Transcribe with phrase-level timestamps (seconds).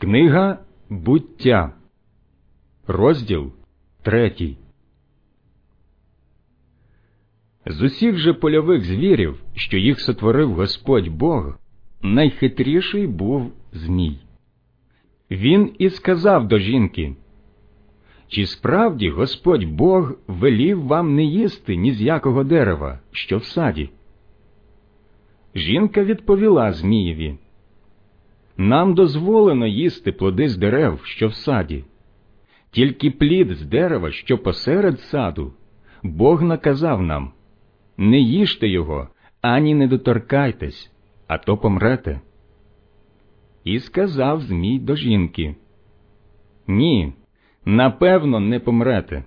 [0.00, 0.58] Книга
[0.90, 1.72] буття,
[2.86, 3.52] розділ
[4.02, 4.56] третій.
[7.66, 11.58] З усіх же польових звірів, що їх сотворив Господь Бог,
[12.02, 14.18] найхитріший був Змій.
[15.30, 17.16] Він і сказав до жінки
[18.28, 23.90] Чи справді Господь Бог велів вам не їсти ні з якого дерева, що в саді?
[25.54, 27.38] Жінка відповіла Змієві
[28.56, 31.84] нам дозволено їсти плоди з дерев, що в саді,
[32.70, 35.52] тільки плід з дерева, що посеред саду,
[36.02, 37.32] Бог наказав нам
[37.96, 39.08] не їжте його,
[39.40, 40.92] ані не доторкайтесь,
[41.26, 42.20] а то помрете.
[43.64, 45.56] І сказав Змій до жінки
[46.66, 47.12] Ні,
[47.64, 49.24] напевно, не помрете,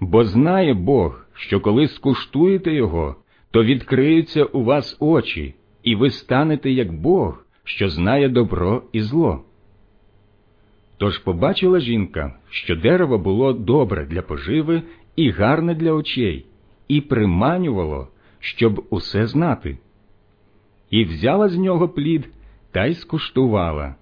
[0.00, 3.16] бо знає Бог, що коли скуштуєте його,
[3.50, 9.44] то відкриються у вас очі, і ви станете як Бог що знає добро і зло.
[10.98, 14.82] Тож побачила жінка, що дерево було добре для поживи
[15.16, 16.46] і гарне для очей,
[16.88, 18.08] і приманювало,
[18.40, 19.78] щоб усе знати.
[20.90, 22.28] І взяла з нього плід
[22.72, 23.94] та й скуштувала,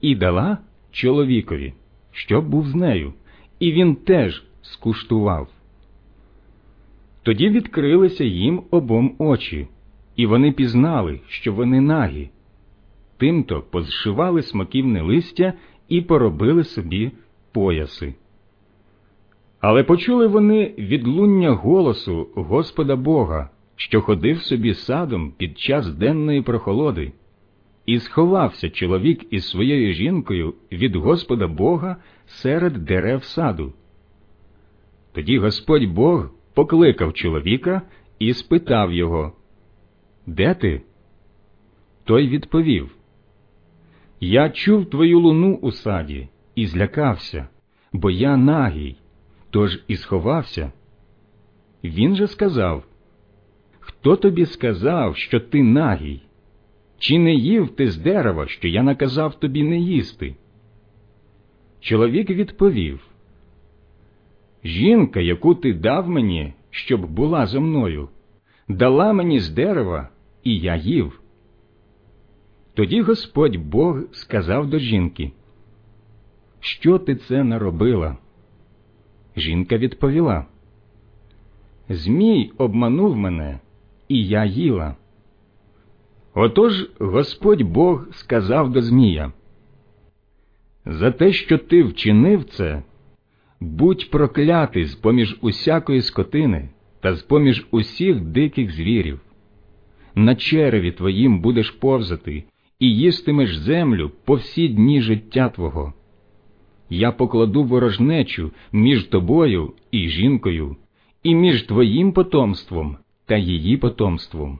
[0.00, 0.58] і дала
[0.90, 1.74] чоловікові,
[2.12, 3.12] що був з нею,
[3.58, 5.48] і він теж скуштував.
[7.22, 9.68] Тоді відкрилися їм обом очі,
[10.16, 12.30] і вони пізнали, що вони нагі
[13.16, 15.52] тимто позшивали смоківне листя
[15.88, 17.12] і поробили собі
[17.52, 18.14] пояси.
[19.60, 27.12] Але почули вони відлуння голосу Господа Бога, що ходив собі садом під час денної прохолоди,
[27.86, 31.96] і сховався чоловік із своєю жінкою від Господа Бога
[32.26, 33.72] серед дерев саду.
[35.12, 37.82] Тоді Господь Бог покликав чоловіка
[38.18, 39.32] і спитав його
[40.26, 40.82] Де ти?
[42.04, 42.90] Той відповів
[44.24, 47.48] я чув твою луну у саді і злякався,
[47.92, 48.96] бо я нагій,
[49.50, 50.72] тож і сховався.
[51.84, 52.84] Він же сказав
[53.80, 56.20] Хто тобі сказав, що ти нагій?
[56.98, 60.36] Чи не їв ти з дерева, що я наказав тобі не їсти?
[61.80, 63.00] Чоловік відповів
[64.64, 68.08] Жінка, яку ти дав мені, щоб була зо мною,
[68.68, 70.08] дала мені з дерева,
[70.44, 71.21] і я їв.
[72.74, 75.32] Тоді Господь Бог сказав до жінки,
[76.60, 78.16] Що ти це наробила?
[79.36, 80.46] Жінка відповіла,
[81.88, 83.60] Змій обманув мене,
[84.08, 84.96] і я їла.
[86.34, 89.32] Отож Господь Бог сказав до Змія,
[90.86, 92.82] За те, що ти вчинив це,
[93.60, 96.68] будь проклятий з поміж усякої скотини
[97.00, 99.20] та з поміж усіх диких звірів.
[100.14, 102.44] На череві твоїм будеш повзати
[102.82, 105.92] і їстимеш землю по всі дні життя твого.
[106.90, 110.76] Я покладу ворожнечу між тобою і жінкою,
[111.22, 114.58] і між твоїм потомством та її потомством.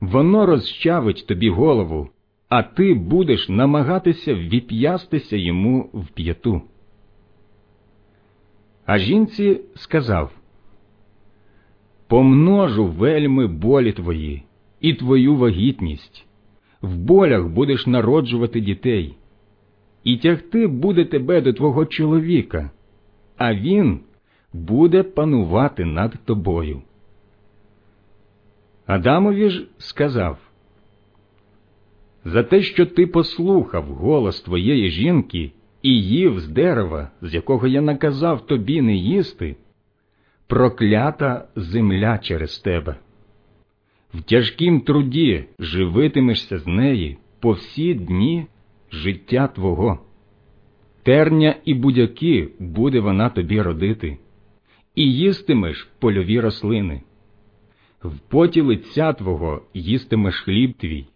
[0.00, 2.08] Воно розчавить тобі голову,
[2.48, 6.62] а ти будеш намагатися віп'ястися йому в п'яту.
[8.86, 10.32] А жінці сказав
[12.08, 14.42] Помножу вельми болі твої
[14.80, 16.27] і твою вагітність
[16.82, 19.14] в болях будеш народжувати дітей,
[20.04, 22.70] і тягти буде тебе до твого чоловіка,
[23.36, 24.00] а він
[24.52, 26.82] буде панувати над тобою.
[28.86, 30.38] Адамові ж сказав
[32.24, 35.52] За те, що ти послухав голос твоєї жінки
[35.82, 39.56] і їв з дерева, з якого я наказав тобі не їсти,
[40.46, 42.96] проклята земля через тебе
[44.14, 48.46] в тяжкім труді живитимешся з неї по всі дні
[48.92, 49.98] життя твого.
[51.02, 54.18] Терня і будяки буде вона тобі родити,
[54.94, 57.02] і їстимеш польові рослини.
[58.02, 61.06] В поті лиця твого їстимеш хліб твій,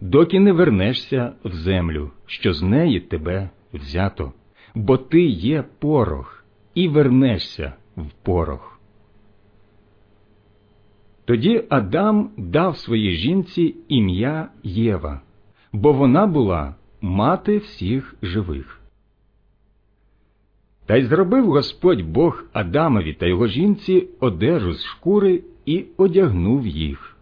[0.00, 4.32] доки не вернешся в землю, що з неї тебе взято,
[4.74, 8.79] бо ти є порох, і вернешся в порох.
[11.30, 15.20] Тоді Адам дав своїй жінці ім'я Єва,
[15.72, 18.80] бо вона була мати всіх живих.
[20.86, 27.16] Та й зробив Господь Бог Адамові та його жінці одежу з шкури і одягнув їх.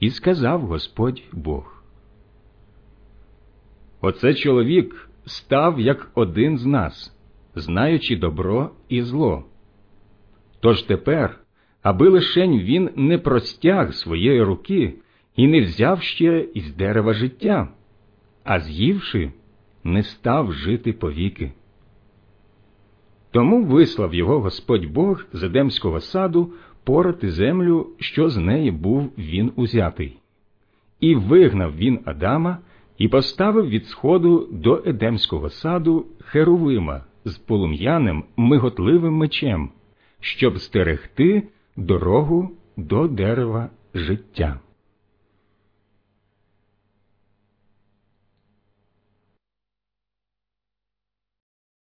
[0.00, 1.82] І сказав Господь Бог.
[4.00, 7.16] Оце чоловік став як один з нас,
[7.54, 9.44] знаючи добро і зло.
[10.60, 11.45] Тож тепер
[11.86, 14.94] аби лишень він не простяг своєї руки
[15.36, 17.68] і не взяв ще із дерева життя,
[18.44, 19.32] а з'ївши,
[19.84, 21.52] не став жити повіки.
[23.30, 26.52] Тому вислав його Господь Бог з Едемського саду
[26.84, 30.16] порати землю, що з неї був він узятий.
[31.00, 32.58] І вигнав він Адама
[32.98, 39.70] і поставив від сходу до Едемського саду Херовима з полум'яним миготливим мечем,
[40.20, 44.60] щоб стерегти дорогу до дерева життя.